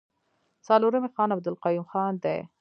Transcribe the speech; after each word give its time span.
څلورم 0.67 1.03
يې 1.07 1.13
خان 1.15 1.29
عبدالقيوم 1.35 1.85
خان 1.91 2.13
دی. 2.23 2.37